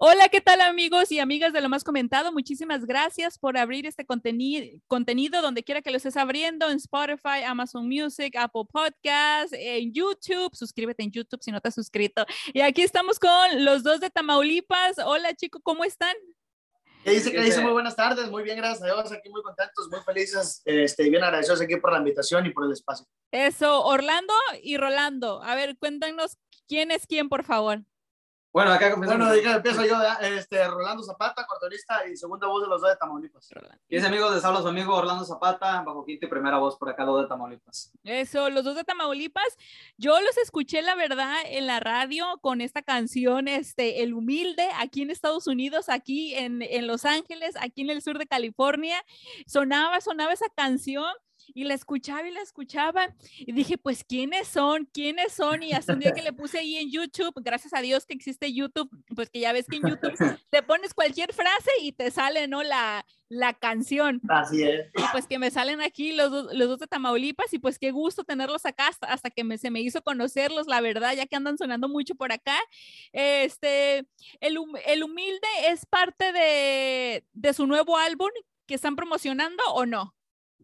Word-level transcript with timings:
Hola, 0.00 0.28
¿qué 0.28 0.40
tal 0.40 0.60
amigos 0.60 1.10
y 1.10 1.18
amigas 1.18 1.52
de 1.52 1.60
lo 1.60 1.68
más 1.68 1.82
comentado? 1.82 2.32
Muchísimas 2.32 2.86
gracias 2.86 3.36
por 3.36 3.58
abrir 3.58 3.84
este 3.84 4.06
contenido 4.06 5.42
donde 5.42 5.64
quiera 5.64 5.82
que 5.82 5.90
lo 5.90 5.96
estés 5.96 6.16
abriendo, 6.16 6.70
en 6.70 6.76
Spotify, 6.76 7.42
Amazon 7.44 7.88
Music, 7.88 8.36
Apple 8.36 8.62
Podcasts, 8.72 9.52
en 9.52 9.92
YouTube. 9.92 10.54
Suscríbete 10.54 11.02
en 11.02 11.10
YouTube 11.10 11.42
si 11.42 11.50
no 11.50 11.60
te 11.60 11.68
has 11.68 11.74
suscrito. 11.74 12.24
Y 12.54 12.60
aquí 12.60 12.82
estamos 12.82 13.18
con 13.18 13.64
los 13.64 13.82
dos 13.82 13.98
de 13.98 14.08
Tamaulipas. 14.08 14.98
Hola, 15.04 15.34
chicos, 15.34 15.60
¿cómo 15.64 15.82
están? 15.82 16.14
¿Qué 17.08 17.14
dice? 17.14 17.32
¿Qué 17.32 17.40
dice? 17.40 17.60
Muy 17.62 17.72
buenas 17.72 17.96
tardes, 17.96 18.30
muy 18.30 18.42
bien, 18.42 18.58
gracias 18.58 18.82
a 18.82 18.86
Dios, 18.86 19.12
aquí 19.12 19.30
muy 19.30 19.42
contentos, 19.42 19.88
muy 19.90 20.00
felices 20.00 20.60
este, 20.64 21.06
y 21.06 21.10
bien 21.10 21.24
agradecidos 21.24 21.62
aquí 21.62 21.76
por 21.76 21.92
la 21.92 21.98
invitación 21.98 22.44
y 22.44 22.50
por 22.50 22.66
el 22.66 22.72
espacio. 22.72 23.06
Eso, 23.32 23.82
Orlando 23.84 24.34
y 24.62 24.76
Rolando. 24.76 25.42
A 25.42 25.54
ver, 25.54 25.76
cuéntanos 25.78 26.36
quién 26.68 26.90
es 26.90 27.06
quién, 27.06 27.28
por 27.28 27.44
favor. 27.44 27.82
Bueno, 28.50 28.72
acá 28.72 28.94
bueno, 28.96 29.32
empiezo 29.32 29.84
yo, 29.84 29.96
este, 30.22 30.66
Rolando 30.66 31.02
Zapata, 31.02 31.46
cortonista 31.46 32.08
y 32.08 32.16
segunda 32.16 32.46
voz 32.46 32.62
de 32.62 32.68
los 32.68 32.80
dos 32.80 32.90
de 32.90 32.96
Tamaulipas. 32.96 33.50
Y 33.88 33.96
ese 33.96 34.06
amigo 34.06 34.30
de 34.30 34.40
Saulo, 34.40 34.62
su 34.62 34.68
amigo 34.68 34.94
Orlando 34.94 35.24
Zapata, 35.24 35.82
bajo 35.82 36.04
quinta 36.04 36.26
y 36.26 36.28
primera 36.30 36.58
voz 36.58 36.76
por 36.76 36.88
acá, 36.88 37.04
los 37.04 37.22
de 37.22 37.28
Tamaulipas. 37.28 37.92
Eso, 38.04 38.48
los 38.48 38.64
dos 38.64 38.74
de 38.74 38.84
Tamaulipas. 38.84 39.56
Yo 39.98 40.18
los 40.20 40.38
escuché, 40.38 40.80
la 40.80 40.94
verdad, 40.94 41.34
en 41.44 41.66
la 41.66 41.78
radio 41.78 42.38
con 42.40 42.62
esta 42.62 42.82
canción, 42.82 43.48
este, 43.48 44.02
El 44.02 44.14
Humilde, 44.14 44.68
aquí 44.78 45.02
en 45.02 45.10
Estados 45.10 45.46
Unidos, 45.46 45.90
aquí 45.90 46.34
en, 46.34 46.62
en 46.62 46.86
Los 46.86 47.04
Ángeles, 47.04 47.54
aquí 47.60 47.82
en 47.82 47.90
el 47.90 48.00
sur 48.02 48.18
de 48.18 48.26
California. 48.26 49.04
Sonaba, 49.46 50.00
sonaba 50.00 50.32
esa 50.32 50.48
canción 50.56 51.12
y 51.54 51.64
la 51.64 51.74
escuchaba 51.74 52.26
y 52.28 52.32
la 52.32 52.40
escuchaba 52.40 53.14
y 53.38 53.52
dije, 53.52 53.78
pues, 53.78 54.04
¿quiénes 54.04 54.48
son? 54.48 54.86
¿Quiénes 54.92 55.32
son? 55.32 55.62
Y 55.62 55.72
hasta 55.72 55.92
un 55.92 56.00
día 56.00 56.12
que 56.12 56.22
le 56.22 56.32
puse 56.32 56.58
ahí 56.58 56.76
en 56.76 56.90
YouTube, 56.90 57.32
gracias 57.36 57.74
a 57.74 57.80
Dios 57.80 58.06
que 58.06 58.14
existe 58.14 58.52
YouTube, 58.52 58.90
pues 59.14 59.30
que 59.30 59.40
ya 59.40 59.52
ves 59.52 59.66
que 59.66 59.76
en 59.76 59.88
YouTube 59.88 60.14
te 60.50 60.62
pones 60.62 60.94
cualquier 60.94 61.32
frase 61.32 61.70
y 61.82 61.92
te 61.92 62.10
sale, 62.10 62.48
¿no? 62.48 62.62
La, 62.62 63.04
la 63.28 63.54
canción. 63.54 64.20
Así 64.28 64.62
es. 64.62 64.86
Y 64.96 65.02
pues 65.12 65.26
que 65.26 65.38
me 65.38 65.50
salen 65.50 65.80
aquí 65.80 66.12
los, 66.12 66.30
los 66.30 66.68
dos 66.68 66.78
de 66.78 66.86
Tamaulipas 66.86 67.52
y 67.52 67.58
pues 67.58 67.78
qué 67.78 67.90
gusto 67.90 68.24
tenerlos 68.24 68.64
acá 68.66 68.90
hasta, 69.02 69.30
que 69.30 69.44
me, 69.44 69.58
se 69.58 69.70
me 69.70 69.80
hizo 69.80 70.02
conocerlos, 70.02 70.66
la 70.66 70.80
verdad, 70.80 71.14
ya 71.14 71.26
que 71.26 71.36
andan 71.36 71.58
sonando 71.58 71.88
mucho 71.88 72.14
por 72.14 72.32
acá. 72.32 72.58
Este, 73.12 74.06
el, 74.40 74.58
el 74.86 75.02
humilde 75.02 75.48
es 75.68 75.86
parte 75.86 76.32
de, 76.32 77.24
de 77.32 77.52
su 77.52 77.66
nuevo 77.66 77.96
álbum 77.96 78.30
que 78.66 78.74
están 78.74 78.96
promocionando 78.96 79.62
o 79.72 79.86
no? 79.86 80.14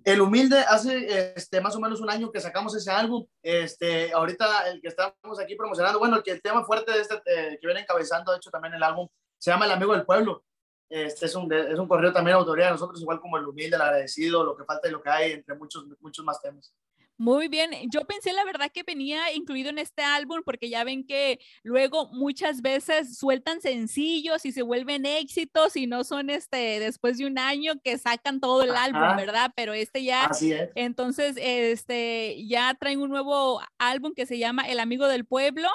El 0.03 0.21
Humilde 0.21 0.59
hace 0.59 1.35
este, 1.37 1.61
más 1.61 1.77
o 1.77 1.81
menos 1.81 2.01
un 2.01 2.11
año 2.11 2.31
que 2.31 2.41
sacamos 2.41 2.75
ese 2.77 2.91
álbum. 2.91 3.27
Este, 3.43 4.13
ahorita 4.13 4.69
el 4.69 4.81
que 4.81 4.89
estamos 4.89 5.41
aquí 5.41 5.55
promocionando, 5.55 5.99
bueno, 5.99 6.17
el, 6.17 6.23
que, 6.23 6.33
el 6.33 6.43
tema 6.43 6.65
fuerte 6.65 6.93
de 6.93 7.01
este 7.01 7.15
eh, 7.27 7.59
que 7.61 7.67
viene 7.67 7.81
encabezando, 7.81 8.33
de 8.33 8.39
hecho, 8.39 8.51
también 8.51 8.75
el 8.75 8.83
álbum, 8.83 9.09
se 9.39 9.51
llama 9.51 9.67
El 9.67 9.73
Amigo 9.73 9.93
del 9.93 10.05
Pueblo. 10.05 10.45
Este 10.91 11.27
es 11.27 11.35
un, 11.35 11.51
es 11.53 11.79
un 11.79 11.89
correo 11.89 12.13
también 12.13 12.37
autoría 12.37 12.67
de 12.67 12.73
nosotros, 12.73 13.01
igual 13.01 13.21
como 13.21 13.39
El 13.39 13.47
Humilde, 13.47 13.77
El 13.77 13.83
Agradecido, 13.83 14.45
Lo 14.45 14.57
que 14.57 14.65
falta 14.65 14.89
y 14.89 14.91
lo 14.91 15.03
que 15.03 15.11
hay, 15.11 15.33
entre 15.33 15.55
muchos, 15.55 15.87
muchos 16.01 16.25
más 16.25 16.41
temas. 16.41 16.73
Muy 17.17 17.47
bien, 17.47 17.71
yo 17.93 18.05
pensé 18.07 18.33
la 18.33 18.45
verdad 18.45 18.73
que 18.73 18.83
venía 18.83 19.33
incluido 19.33 19.71
en 19.71 19.79
este 19.79 20.03
álbum 20.03 20.43
porque 20.45 20.69
ya 20.69 20.83
ven 20.83 21.07
que 21.07 21.39
luego 21.63 22.09
muchas 22.13 22.61
veces 22.61 23.17
sueltan 23.17 23.61
sencillos 23.61 24.45
y 24.45 24.51
se 24.51 24.63
vuelven 24.63 25.07
éxitos 25.07 25.77
y 25.77 25.87
no 25.87 26.03
son 26.03 26.29
este 26.29 26.81
después 26.81 27.19
de 27.19 27.27
un 27.27 27.39
año 27.39 27.75
que 27.85 27.99
sacan 27.99 28.41
todo 28.41 28.63
el 28.63 28.75
álbum, 28.75 29.17
¿verdad? 29.17 29.53
Pero 29.55 29.73
este 29.75 30.03
ya, 30.03 30.25
Así 30.25 30.53
es. 30.53 30.71
entonces 30.75 31.37
este 31.39 32.45
ya 32.49 32.75
traen 32.75 33.01
un 33.01 33.11
nuevo 33.11 33.61
álbum 33.79 34.13
que 34.13 34.27
se 34.27 34.39
llama 34.39 34.69
El 34.69 34.81
Amigo 34.81 35.07
del 35.07 35.25
Pueblo 35.25 35.69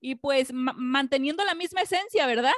y 0.00 0.16
pues 0.16 0.52
manteniendo 0.52 1.44
la 1.44 1.54
misma 1.54 1.82
esencia, 1.82 2.26
¿verdad? 2.26 2.52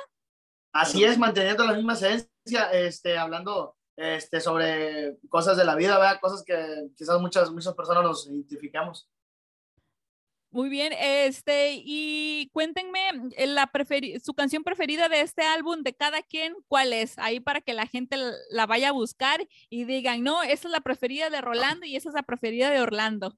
Así 0.72 1.04
es, 1.04 1.18
manteniendo 1.18 1.66
la 1.66 1.74
misma 1.74 1.92
esencia, 1.92 2.70
este, 2.72 3.18
hablando 3.18 3.76
este, 3.96 4.40
sobre 4.40 5.18
cosas 5.28 5.56
de 5.56 5.64
la 5.64 5.74
vida, 5.74 5.98
¿verdad? 5.98 6.20
cosas 6.20 6.42
que 6.44 6.88
quizás 6.96 7.20
muchas, 7.20 7.50
muchas 7.50 7.74
personas 7.74 8.02
nos 8.02 8.26
identificamos. 8.26 9.08
Muy 10.52 10.68
bien, 10.68 10.92
este, 10.92 11.80
y 11.82 12.50
cuéntenme 12.52 13.00
eh, 13.38 13.46
la 13.46 13.70
su 14.22 14.34
canción 14.34 14.62
preferida 14.62 15.08
de 15.08 15.22
este 15.22 15.42
álbum 15.42 15.82
de 15.82 15.94
cada 15.94 16.20
quien, 16.20 16.54
¿cuál 16.68 16.92
es? 16.92 17.18
Ahí 17.18 17.40
para 17.40 17.62
que 17.62 17.72
la 17.72 17.86
gente 17.86 18.18
la 18.50 18.66
vaya 18.66 18.90
a 18.90 18.92
buscar 18.92 19.48
y 19.70 19.84
digan, 19.84 20.22
no, 20.22 20.42
esa 20.42 20.68
es 20.68 20.72
la 20.72 20.82
preferida 20.82 21.30
de 21.30 21.40
Rolando 21.40 21.86
y 21.86 21.96
esa 21.96 22.10
es 22.10 22.14
la 22.14 22.22
preferida 22.22 22.70
de 22.70 22.82
Orlando. 22.82 23.34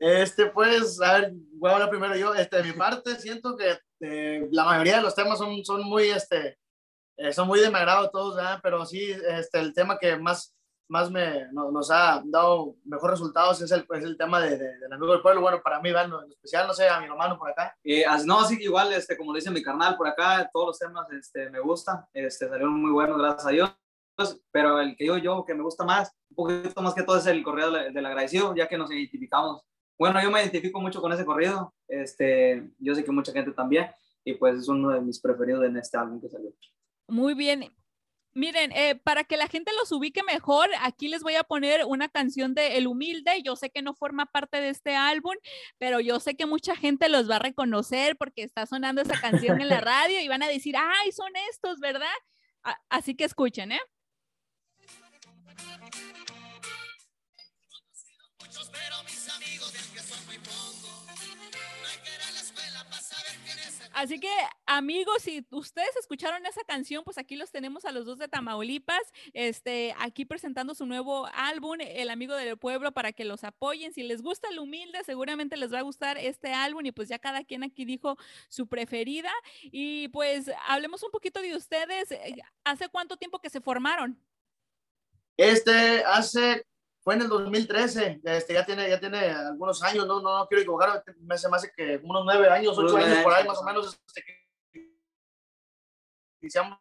Este, 0.00 0.46
pues, 0.46 1.00
a 1.00 1.20
ver, 1.20 1.32
voy 1.52 1.70
a 1.70 1.74
hablar 1.74 1.90
primero 1.90 2.16
yo. 2.16 2.34
Este, 2.34 2.56
de 2.56 2.64
mi 2.64 2.72
parte, 2.72 3.14
siento 3.14 3.56
que 3.56 3.78
eh, 4.00 4.48
la 4.50 4.64
mayoría 4.64 4.96
de 4.96 5.02
los 5.02 5.14
temas 5.14 5.38
son, 5.38 5.64
son 5.64 5.84
muy, 5.84 6.08
este, 6.08 6.58
son 7.32 7.48
muy 7.48 7.60
de 7.60 7.70
mi 7.70 7.76
agrado 7.76 8.10
todos, 8.10 8.36
¿verdad? 8.36 8.60
pero 8.62 8.84
sí, 8.84 9.10
este, 9.28 9.58
el 9.60 9.72
tema 9.74 9.98
que 9.98 10.16
más, 10.16 10.54
más 10.88 11.10
me, 11.10 11.46
nos 11.52 11.90
ha 11.90 12.22
dado 12.24 12.76
mejores 12.84 13.18
resultados 13.18 13.60
es 13.62 13.70
el, 13.70 13.86
es 13.88 14.04
el 14.04 14.16
tema 14.16 14.40
de, 14.40 14.58
de, 14.58 14.78
del 14.78 14.92
amigo 14.92 15.12
del 15.12 15.22
pueblo. 15.22 15.40
Bueno, 15.40 15.60
para 15.62 15.80
mí, 15.80 15.90
¿verdad? 15.90 16.22
en 16.24 16.30
especial, 16.30 16.66
no 16.66 16.74
sé, 16.74 16.88
a 16.88 17.00
mi 17.00 17.06
hermano 17.06 17.38
por 17.38 17.50
acá. 17.50 17.76
Eh, 17.84 18.04
no, 18.26 18.46
que 18.48 18.62
igual, 18.62 18.92
este, 18.92 19.16
como 19.16 19.34
dice 19.34 19.50
mi 19.50 19.62
carnal 19.62 19.96
por 19.96 20.08
acá, 20.08 20.48
todos 20.52 20.68
los 20.68 20.78
temas 20.78 21.10
este, 21.12 21.50
me 21.50 21.60
gustan, 21.60 22.04
este, 22.12 22.48
salieron 22.48 22.80
muy 22.80 22.92
buenos, 22.92 23.18
gracias 23.18 23.46
a 23.46 23.50
Dios. 23.50 23.70
Pero 24.52 24.80
el 24.80 24.96
que 24.96 25.06
yo, 25.06 25.18
yo, 25.18 25.44
que 25.44 25.54
me 25.54 25.62
gusta 25.62 25.84
más, 25.84 26.12
un 26.30 26.36
poquito 26.36 26.80
más 26.82 26.94
que 26.94 27.02
todo 27.02 27.16
es 27.16 27.26
el 27.26 27.42
corrido 27.42 27.72
del 27.72 28.06
agradecido, 28.06 28.54
ya 28.54 28.68
que 28.68 28.78
nos 28.78 28.90
identificamos. 28.90 29.62
Bueno, 29.98 30.22
yo 30.22 30.30
me 30.30 30.40
identifico 30.40 30.80
mucho 30.80 31.00
con 31.00 31.12
ese 31.12 31.24
corrido, 31.24 31.74
este, 31.88 32.70
yo 32.78 32.94
sé 32.94 33.04
que 33.04 33.12
mucha 33.12 33.32
gente 33.32 33.52
también, 33.52 33.88
y 34.24 34.34
pues 34.34 34.58
es 34.58 34.68
uno 34.68 34.90
de 34.90 35.00
mis 35.00 35.20
preferidos 35.20 35.64
en 35.64 35.76
este 35.76 35.96
álbum 35.96 36.20
que 36.20 36.28
salió. 36.28 36.50
Muy 37.08 37.34
bien. 37.34 37.74
Miren, 38.36 38.72
eh, 38.72 38.96
para 38.96 39.22
que 39.22 39.36
la 39.36 39.46
gente 39.46 39.70
los 39.78 39.92
ubique 39.92 40.24
mejor, 40.24 40.68
aquí 40.80 41.06
les 41.06 41.22
voy 41.22 41.36
a 41.36 41.44
poner 41.44 41.84
una 41.86 42.08
canción 42.08 42.52
de 42.52 42.76
El 42.76 42.88
Humilde. 42.88 43.42
Yo 43.44 43.54
sé 43.54 43.70
que 43.70 43.80
no 43.80 43.94
forma 43.94 44.26
parte 44.26 44.60
de 44.60 44.70
este 44.70 44.96
álbum, 44.96 45.34
pero 45.78 46.00
yo 46.00 46.18
sé 46.18 46.34
que 46.34 46.44
mucha 46.44 46.74
gente 46.74 47.08
los 47.08 47.30
va 47.30 47.36
a 47.36 47.38
reconocer 47.38 48.16
porque 48.16 48.42
está 48.42 48.66
sonando 48.66 49.02
esa 49.02 49.20
canción 49.20 49.60
en 49.60 49.68
la 49.68 49.80
radio 49.80 50.20
y 50.20 50.26
van 50.26 50.42
a 50.42 50.48
decir, 50.48 50.74
ay, 50.76 51.12
son 51.12 51.30
estos, 51.50 51.78
¿verdad? 51.78 52.06
así 52.88 53.14
que 53.14 53.24
escuchen, 53.24 53.72
¿eh? 53.72 53.80
Así 64.04 64.20
que, 64.20 64.28
amigos, 64.66 65.22
si 65.22 65.46
ustedes 65.50 65.96
escucharon 65.96 66.44
esa 66.44 66.62
canción, 66.64 67.04
pues 67.04 67.16
aquí 67.16 67.36
los 67.36 67.50
tenemos 67.50 67.86
a 67.86 67.90
los 67.90 68.04
dos 68.04 68.18
de 68.18 68.28
Tamaulipas, 68.28 69.00
este, 69.32 69.94
aquí 69.98 70.26
presentando 70.26 70.74
su 70.74 70.84
nuevo 70.84 71.26
álbum, 71.32 71.78
El 71.80 72.10
Amigo 72.10 72.36
del 72.36 72.58
Pueblo, 72.58 72.92
para 72.92 73.12
que 73.12 73.24
los 73.24 73.44
apoyen. 73.44 73.94
Si 73.94 74.02
les 74.02 74.20
gusta 74.20 74.50
el 74.50 74.58
humilde, 74.58 75.02
seguramente 75.04 75.56
les 75.56 75.72
va 75.72 75.78
a 75.78 75.82
gustar 75.82 76.18
este 76.18 76.52
álbum 76.52 76.84
y 76.84 76.92
pues 76.92 77.08
ya 77.08 77.18
cada 77.18 77.44
quien 77.44 77.64
aquí 77.64 77.86
dijo 77.86 78.18
su 78.50 78.66
preferida. 78.66 79.32
Y 79.62 80.08
pues 80.08 80.50
hablemos 80.68 81.02
un 81.02 81.10
poquito 81.10 81.40
de 81.40 81.56
ustedes. 81.56 82.10
¿Hace 82.62 82.90
cuánto 82.90 83.16
tiempo 83.16 83.38
que 83.38 83.48
se 83.48 83.62
formaron? 83.62 84.22
Este, 85.38 86.04
hace 86.04 86.66
fue 87.04 87.14
en 87.14 87.20
el 87.20 87.28
2013, 87.28 88.22
este, 88.24 88.54
ya, 88.54 88.64
tiene, 88.64 88.88
ya 88.88 88.98
tiene 88.98 89.30
algunos 89.30 89.82
años, 89.82 90.06
no, 90.06 90.22
no, 90.22 90.38
no 90.38 90.46
quiero 90.48 90.62
equivocar, 90.62 91.04
me 91.20 91.34
hace 91.34 91.50
más 91.50 91.70
que 91.76 92.00
unos 92.02 92.24
nueve 92.24 92.48
años, 92.48 92.78
ocho 92.78 92.96
años 92.96 93.18
por 93.18 93.34
ahí 93.34 93.46
más 93.46 93.58
o 93.58 93.64
menos, 93.64 94.00
este, 94.06 94.24
iniciamos 96.40 96.78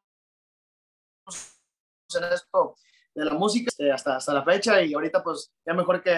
en 2.16 2.24
esto 2.26 2.76
de 3.14 3.26
la 3.26 3.34
música 3.34 3.68
este, 3.68 3.92
hasta, 3.92 4.16
hasta 4.16 4.34
la 4.34 4.44
fecha 4.44 4.82
y 4.82 4.94
ahorita 4.94 5.22
pues 5.22 5.52
ya 5.66 5.74
mejor 5.74 6.02
que 6.02 6.12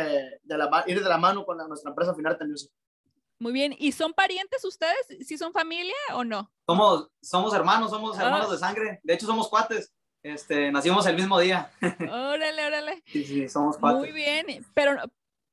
de 0.44 0.58
la, 0.58 0.84
ir 0.86 1.04
de 1.04 1.10
la 1.10 1.18
mano 1.18 1.44
con 1.44 1.58
nuestra 1.68 1.90
empresa 1.90 2.14
Final 2.14 2.38
Music. 2.48 2.72
Muy 3.40 3.52
bien, 3.52 3.76
¿y 3.78 3.92
son 3.92 4.14
parientes 4.14 4.64
ustedes? 4.64 5.28
¿Sí 5.28 5.38
son 5.38 5.52
familia 5.52 5.96
o 6.14 6.24
no? 6.24 6.52
Somos, 6.68 7.10
somos 7.22 7.54
hermanos, 7.54 7.90
somos 7.90 8.18
hermanos 8.18 8.48
ah. 8.50 8.54
de 8.54 8.58
sangre, 8.60 9.00
de 9.04 9.14
hecho 9.14 9.26
somos 9.26 9.50
cuates. 9.50 9.92
Este, 10.26 10.72
nacimos 10.72 11.06
el 11.06 11.16
mismo 11.16 11.40
día. 11.40 11.70
Órale, 11.82 12.66
órale. 12.66 13.04
Sí, 13.12 13.24
sí, 13.24 13.48
somos 13.48 13.78
cuatro. 13.78 14.00
Muy 14.00 14.12
bien, 14.12 14.66
pero, 14.74 14.96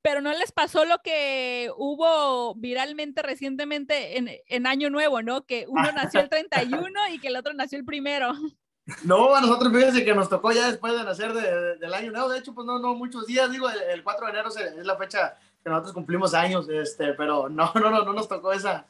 pero 0.01 0.23
no 0.23 0.33
les 0.33 0.51
pasó 0.51 0.87
lo 0.87 1.03
que 1.03 1.71
hubo 1.77 2.55
viralmente 2.55 3.21
recientemente 3.21 4.17
en, 4.17 4.31
en 4.47 4.67
Año 4.67 4.89
Nuevo, 4.89 5.21
¿no? 5.21 5.45
Que 5.45 5.67
uno 5.69 5.93
nació 5.95 6.21
el 6.21 6.31
31 6.31 6.89
y 7.13 7.19
que 7.19 7.29
el 7.29 7.37
otro 7.37 7.53
nació 7.53 7.79
el 7.79 7.85
primero. 7.85 8.33
No, 9.05 9.33
a 9.33 9.41
nosotros 9.41 9.73
fíjense 9.73 10.05
que 10.05 10.13
nos 10.13 10.29
tocó 10.29 10.51
ya 10.51 10.67
después 10.67 10.93
de 10.93 11.05
nacer 11.05 11.33
del 11.33 11.95
año 11.95 12.11
nuevo. 12.11 12.29
De 12.29 12.41
hecho, 12.41 12.53
pues 12.53 12.67
no, 12.67 12.81
no 12.81 12.97
muchos 12.97 13.29
días, 13.29 13.49
digo, 13.49 13.71
el, 13.71 14.03
4 14.03 14.27
de 14.27 14.33
enero 14.33 14.49
es 14.49 14.85
la 14.85 14.97
fecha 14.97 15.39
que 15.63 15.71
nosotros 15.71 15.95
cumplimos 15.95 16.35
años, 16.35 16.69
este, 16.69 17.13
pero 17.13 17.49
no, 17.49 17.71
no, 17.77 17.91
no, 17.91 18.03
no 18.05 18.13
nos 18.13 18.27
tocó 18.27 18.53
esa 18.53 18.89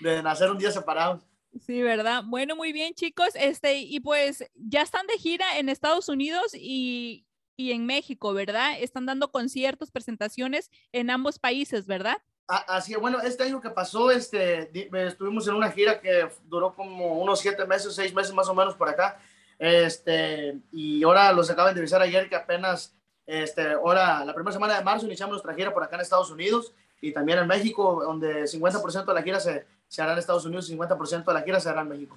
de 0.00 0.22
nacer 0.22 0.50
un 0.50 0.56
día 0.56 0.70
separados. 0.70 1.22
Sí, 1.60 1.82
¿verdad? 1.82 2.22
Bueno, 2.26 2.56
muy 2.56 2.72
bien, 2.72 2.94
chicos. 2.94 3.30
Este, 3.34 3.78
y 3.78 4.00
pues 4.00 4.44
ya 4.54 4.82
están 4.82 5.06
de 5.06 5.18
gira 5.18 5.58
en 5.58 5.68
Estados 5.68 6.08
Unidos 6.08 6.52
y, 6.54 7.26
y 7.56 7.72
en 7.72 7.86
México, 7.86 8.32
¿verdad? 8.34 8.78
Están 8.78 9.06
dando 9.06 9.30
conciertos, 9.30 9.90
presentaciones 9.90 10.70
en 10.92 11.10
ambos 11.10 11.38
países, 11.38 11.86
¿verdad? 11.86 12.18
Así, 12.48 12.94
bueno, 12.94 13.20
este 13.20 13.42
año 13.42 13.60
que 13.60 13.70
pasó, 13.70 14.10
este, 14.12 14.70
estuvimos 15.06 15.48
en 15.48 15.54
una 15.54 15.72
gira 15.72 16.00
que 16.00 16.28
duró 16.44 16.74
como 16.74 17.20
unos 17.20 17.40
siete 17.40 17.66
meses, 17.66 17.94
seis 17.94 18.14
meses 18.14 18.32
más 18.32 18.48
o 18.48 18.54
menos 18.54 18.76
por 18.76 18.88
acá. 18.88 19.18
Este, 19.58 20.60
y 20.70 21.02
ahora 21.02 21.32
los 21.32 21.50
acaban 21.50 21.74
de 21.74 21.80
avisar 21.80 22.02
ayer 22.02 22.28
que 22.28 22.36
apenas, 22.36 22.94
este, 23.26 23.72
ahora, 23.72 24.24
la 24.24 24.32
primera 24.32 24.52
semana 24.52 24.78
de 24.78 24.84
marzo 24.84 25.06
iniciamos 25.06 25.32
nuestra 25.32 25.54
gira 25.54 25.74
por 25.74 25.82
acá 25.82 25.96
en 25.96 26.02
Estados 26.02 26.30
Unidos 26.30 26.72
y 27.00 27.12
también 27.12 27.38
en 27.38 27.46
México, 27.46 28.02
donde 28.04 28.44
50% 28.44 29.04
de 29.04 29.14
la 29.14 29.22
gira 29.22 29.40
se, 29.40 29.66
se 29.88 30.02
hará 30.02 30.12
en 30.12 30.18
Estados 30.18 30.44
Unidos, 30.46 30.70
50% 30.70 31.24
de 31.24 31.34
la 31.34 31.42
gira 31.42 31.60
se 31.60 31.68
hará 31.68 31.82
en 31.82 31.88
México. 31.88 32.16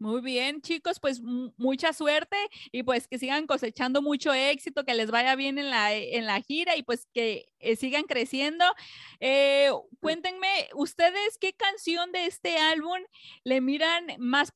Muy 0.00 0.20
bien, 0.20 0.62
chicos, 0.62 1.00
pues 1.00 1.20
mucha 1.20 1.92
suerte 1.92 2.36
y 2.70 2.84
pues 2.84 3.08
que 3.08 3.18
sigan 3.18 3.48
cosechando 3.48 4.00
mucho 4.00 4.32
éxito, 4.32 4.84
que 4.84 4.94
les 4.94 5.10
vaya 5.10 5.34
bien 5.34 5.58
en 5.58 5.70
la, 5.70 5.92
en 5.92 6.24
la 6.24 6.40
gira 6.40 6.76
y 6.76 6.84
pues 6.84 7.08
que 7.12 7.46
eh, 7.58 7.74
sigan 7.74 8.04
creciendo. 8.04 8.64
Eh, 9.18 9.72
cuéntenme, 10.00 10.68
ustedes, 10.74 11.36
¿qué 11.40 11.52
canción 11.52 12.12
de 12.12 12.26
este 12.26 12.58
álbum 12.58 12.98
le 13.42 13.60
miran 13.60 14.06
más 14.18 14.52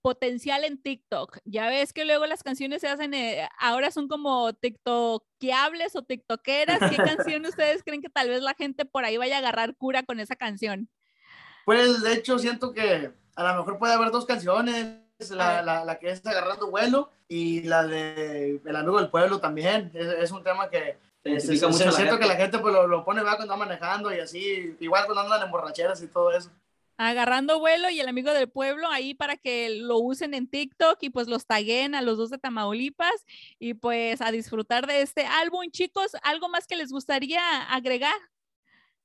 potencial 0.00 0.62
en 0.62 0.80
TikTok? 0.80 1.38
Ya 1.44 1.68
ves 1.68 1.92
que 1.92 2.04
luego 2.04 2.26
las 2.26 2.44
canciones 2.44 2.80
se 2.80 2.86
hacen, 2.86 3.14
eh, 3.14 3.48
ahora 3.58 3.90
son 3.90 4.06
como 4.06 4.52
TikTokiables 4.52 5.96
o 5.96 6.04
TikTokeras. 6.04 6.78
¿Qué 6.88 6.96
canción 7.18 7.44
ustedes 7.46 7.82
creen 7.82 8.00
que 8.00 8.10
tal 8.10 8.28
vez 8.28 8.42
la 8.42 8.54
gente 8.54 8.84
por 8.84 9.04
ahí 9.04 9.16
vaya 9.16 9.34
a 9.34 9.38
agarrar 9.38 9.74
cura 9.74 10.04
con 10.04 10.20
esa 10.20 10.36
canción? 10.36 10.88
Pues 11.64 12.00
de 12.00 12.12
hecho 12.12 12.38
siento 12.38 12.72
que 12.72 13.10
a 13.34 13.42
lo 13.42 13.58
mejor 13.58 13.78
puede 13.78 13.94
haber 13.94 14.10
dos 14.10 14.26
canciones, 14.26 14.98
la, 15.30 15.62
la, 15.62 15.84
la, 15.84 15.98
que 15.98 16.10
es 16.10 16.24
Agarrando 16.26 16.70
Vuelo 16.70 17.10
y 17.28 17.62
la 17.62 17.84
de 17.84 18.60
El 18.64 18.76
Amigo 18.76 18.98
del 18.98 19.10
Pueblo 19.10 19.40
también. 19.40 19.90
Es, 19.94 20.06
es 20.06 20.30
un 20.30 20.42
tema 20.42 20.68
que 20.68 20.98
es, 21.24 21.48
es, 21.48 21.60
siento 21.60 22.18
que 22.18 22.26
la 22.26 22.36
gente 22.36 22.58
pues, 22.58 22.74
lo, 22.74 22.86
lo 22.86 23.04
pone 23.04 23.22
va 23.22 23.36
cuando 23.36 23.54
anda 23.54 23.64
manejando 23.64 24.14
y 24.14 24.20
así, 24.20 24.76
igual 24.80 25.06
cuando 25.06 25.22
andan 25.22 25.42
en 25.42 25.50
borracheras 25.50 26.02
y 26.02 26.08
todo 26.08 26.32
eso. 26.32 26.50
Agarrando 26.96 27.58
vuelo 27.58 27.90
y 27.90 27.98
el 27.98 28.08
amigo 28.08 28.32
del 28.32 28.48
pueblo 28.48 28.88
ahí 28.88 29.14
para 29.14 29.36
que 29.36 29.68
lo 29.70 29.98
usen 29.98 30.32
en 30.32 30.46
TikTok 30.46 30.98
y 31.00 31.10
pues 31.10 31.26
los 31.26 31.46
taguen 31.46 31.94
a 31.94 32.02
los 32.02 32.18
dos 32.18 32.30
de 32.30 32.38
Tamaulipas 32.38 33.24
y 33.58 33.74
pues 33.74 34.20
a 34.20 34.30
disfrutar 34.30 34.86
de 34.86 35.02
este 35.02 35.26
álbum. 35.26 35.70
Chicos, 35.72 36.12
¿algo 36.22 36.48
más 36.48 36.66
que 36.68 36.76
les 36.76 36.92
gustaría 36.92 37.62
agregar? 37.62 38.14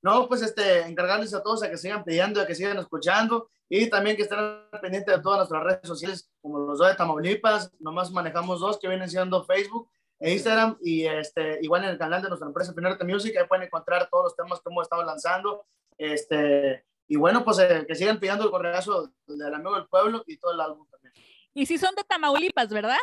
No, 0.01 0.28
pues 0.28 0.42
este, 0.42 0.81
encargarles 0.81 1.34
a 1.34 1.44
todos 1.44 1.63
a 1.63 1.69
que 1.69 1.78
sigan 1.78 2.04
pidiendo, 2.04 2.42
a 2.42 2.48
que 2.48 2.56
sigan 2.56 2.78
escuchando 2.78 3.50
y 3.68 3.90
también 3.90 4.16
que 4.16 4.24
estén 4.24 4.40
pendientes 4.81 5.16
de 5.16 5.22
todas 5.22 5.40
nuestras 5.40 5.63
redes 5.63 5.88
sociales, 5.88 6.30
como 6.42 6.60
los 6.60 6.80
dos 6.80 6.88
de 6.88 6.96
Tamaulipas, 6.96 7.72
nomás 7.80 8.12
manejamos 8.12 8.60
dos 8.60 8.80
que 8.80 8.88
vienen 8.88 9.10
siendo 9.10 9.44
Facebook 9.44 9.90
e 10.19 10.34
Instagram 10.34 10.78
y 10.81 11.06
este, 11.06 11.60
igual 11.62 11.84
en 11.84 11.92
el 11.92 11.98
canal 11.98 12.22
de 12.22 12.30
nuestra 12.30 12.48
empresa 12.48 12.74
Pinarte 12.74 13.04
Music, 13.04 13.36
ahí 13.38 13.48
pueden 13.48 13.66
encontrar 13.66 14.10
todos 14.10 14.25
los 14.25 14.36
temas 14.36 14.60
que 14.60 14.69
hemos 14.69 14.84
estado 14.84 15.04
lanzando. 15.04 15.66
Este, 15.98 16.86
y 17.07 17.16
bueno, 17.16 17.44
pues 17.44 17.60
eh, 17.60 17.86
que 17.88 17.96
sigan 17.96 18.19
pidiendo 18.19 18.46
el 18.46 18.51
correazo 18.51 19.12
del 19.28 19.54
amigo 19.54 19.75
del 19.75 19.88
pueblo 19.88 20.24
y 20.25 20.38
todo 20.38 20.54
el 20.54 20.62
álbum 20.62 20.88
también. 20.90 21.13
Y 21.54 21.66
si 21.66 21.78
son 21.78 21.94
de 21.96 22.04
Tamaulipas, 22.04 22.69
¿verdad? 22.69 22.98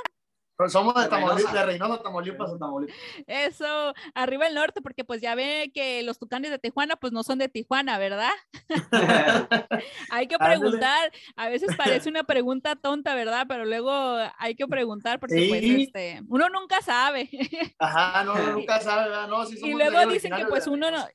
Somos 0.69 0.95
de 0.95 1.09
Tamaulipas, 1.09 1.53
de 1.53 1.67
Reynosa, 1.67 2.03
Tamaulipas, 2.03 2.59
Tamaulipas. 2.59 2.97
Eso, 3.27 3.95
arriba 4.15 4.47
el 4.47 4.55
norte, 4.55 4.81
porque 4.81 5.05
pues 5.05 5.21
ya 5.21 5.35
ve 5.35 5.71
que 5.75 6.03
los 6.03 6.19
tucanes 6.19 6.51
de 6.51 6.59
Tijuana, 6.59 6.97
pues 6.97 7.13
no 7.13 7.23
son 7.23 7.39
de 7.39 7.49
Tijuana, 7.49 7.99
¿verdad? 7.99 8.33
hay 10.11 10.27
que 10.27 10.39
preguntar, 10.39 11.13
a 11.37 11.49
veces 11.49 11.77
parece 11.77 12.09
una 12.09 12.25
pregunta 12.25 12.77
tonta, 12.77 13.15
¿verdad? 13.15 13.47
Pero 13.49 13.65
luego 13.65 14.19
hay 14.39 14.55
que 14.55 14.67
preguntar 14.67 15.21
porque 15.21 15.47
pues 15.49 15.63
este, 15.63 16.23
uno 16.29 16.49
nunca 16.49 16.81
sabe. 16.83 17.29
Ajá, 17.79 18.25
no, 18.25 18.35
uno 18.35 18.53
nunca 18.53 18.81
sabe, 18.81 19.11
¿verdad? 19.11 19.29
No, 19.29 19.45
y 19.49 19.75
luego 19.75 20.07
dicen 20.07 20.35
que 20.35 20.47
pues 20.47 20.67
uno 20.67 20.91
no, 20.91 21.07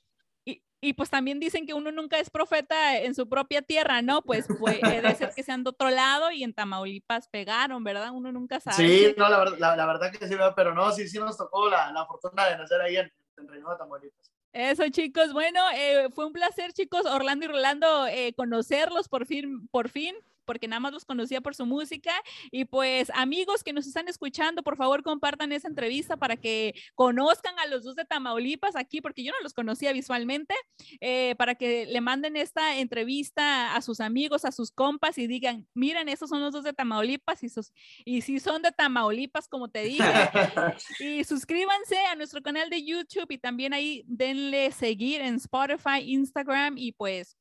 y 0.82 0.94
pues 0.94 1.12
también 1.12 1.40
dicen 1.40 1.68
que 1.68 1.76
uno 1.76 1.92
nunca 1.92 2.20
es 2.20 2.32
profeta 2.32 2.98
en 2.98 3.14
su 3.14 3.30
propia 3.30 3.62
tierra, 3.62 4.02
¿no? 4.02 4.24
Pues 4.24 4.48
puede 4.60 5.16
ser 5.16 5.32
que 5.36 5.44
sean 5.44 5.64
de 5.64 5.70
otro 5.70 5.92
lado 5.92 6.32
y 6.32 6.44
en 6.44 6.54
Tamaulipas 6.54 7.28
pegaron, 7.30 7.84
¿verdad? 7.84 8.10
Uno 8.12 8.32
nunca 8.32 8.60
sabe. 8.60 8.76
Sí, 8.78 9.16
no, 9.16 9.30
la, 9.30 9.38
verdad, 9.38 9.78
la, 9.78 9.86
verdad 9.86 10.12
que 10.12 10.28
sí, 10.28 10.36
pero 10.56 10.74
no, 10.74 10.92
sí, 10.92 11.08
sí 11.08 11.20
nos 11.20 11.38
tocó 11.38 11.70
la, 11.70 11.92
la 11.92 12.06
fortuna 12.08 12.48
de 12.48 12.58
nacer 12.58 12.82
ahí 12.82 12.98
en, 12.98 13.14
en 13.38 13.48
de 13.48 13.62
Tamaulipas. 13.78 14.32
Eso, 14.54 14.90
chicos. 14.90 15.32
Bueno, 15.34 15.62
eh, 15.76 16.10
fue 16.14 16.26
un 16.26 16.34
placer, 16.34 16.74
chicos, 16.74 17.06
Orlando 17.06 17.46
y 17.46 17.48
Rolando, 17.50 18.08
eh, 18.08 18.34
conocerlos 18.36 19.08
por 19.08 19.28
fin, 19.28 19.68
por 19.70 19.88
fin 19.88 20.16
porque 20.46 20.68
nada 20.68 20.80
más 20.80 20.94
los 20.94 21.06
conocía 21.06 21.42
por 21.42 21.56
su 21.56 21.66
música. 21.66 22.12
Y 22.52 22.66
pues 22.66 23.12
amigos 23.14 23.64
que 23.64 23.74
nos 23.74 23.88
están 23.88 24.08
escuchando, 24.08 24.64
por 24.64 24.78
favor 24.78 25.04
compartan 25.04 25.52
esa 25.52 25.68
entrevista 25.68 26.18
para 26.18 26.38
que 26.38 26.74
conozcan 26.96 27.58
a 27.60 27.68
los 27.68 27.84
dos 27.84 27.96
de 27.96 28.06
Tamaulipas 28.06 28.76
aquí, 28.76 29.02
porque 29.02 29.24
yo 29.24 29.32
no 29.32 29.40
los 29.44 29.54
conocía 29.54 29.94
visualmente, 29.94 30.56
eh, 31.00 31.36
para 31.38 31.56
que 31.56 31.86
le 31.86 32.02
manden 32.02 32.36
esta 32.38 32.78
entrevista 32.78 33.76
a 33.76 33.82
sus 33.82 34.00
amigos, 34.00 34.46
a 34.46 34.52
sus 34.52 34.72
compas 34.72 35.18
y 35.18 35.28
digan, 35.28 35.68
miren, 35.74 36.10
esos 36.10 36.30
son 36.30 36.42
los 36.42 36.54
dos 36.54 36.64
de 36.64 36.74
Tamaulipas 36.74 37.44
y, 37.44 37.50
sus, 37.50 37.72
y 38.06 38.22
si 38.22 38.40
son 38.40 38.62
de 38.62 38.72
Tamaulipas, 38.72 39.48
como 39.48 39.70
te 39.70 39.84
dije. 39.84 40.04
y 41.00 41.24
suscríbanse 41.24 41.98
a 42.06 42.16
nuestro 42.16 42.42
canal 42.42 42.70
de 42.70 42.84
YouTube 42.84 43.30
y 43.30 43.38
también 43.38 43.74
ahí 43.74 44.04
denle 44.08 44.72
seguir 44.72 45.22
en 45.22 45.36
Spotify, 45.36 46.00
Instagram 46.04 46.78
y 46.78 46.92
pues 46.94 47.38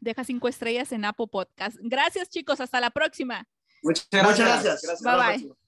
deja 0.00 0.24
cinco 0.24 0.48
estrellas 0.48 0.92
en 0.92 1.04
Apple 1.04 1.26
Podcast. 1.30 1.76
Gracias, 1.80 2.28
chicos. 2.28 2.60
Hasta 2.60 2.80
la 2.80 2.90
próxima. 2.90 3.46
Muchas 3.82 4.08
gracias. 4.10 5.02
Bye 5.02 5.16
bye. 5.16 5.58